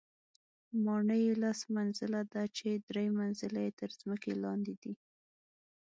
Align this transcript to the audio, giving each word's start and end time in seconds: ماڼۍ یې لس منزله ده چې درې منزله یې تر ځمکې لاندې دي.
ماڼۍ 0.85 1.21
یې 1.27 1.33
لس 1.43 1.59
منزله 1.75 2.21
ده 2.33 2.43
چې 2.57 2.67
درې 2.89 3.05
منزله 3.19 3.59
یې 3.65 3.71
تر 3.79 3.89
ځمکې 3.99 4.31
لاندې 4.43 4.73
دي. 4.81 4.93